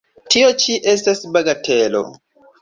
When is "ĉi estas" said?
0.63-1.21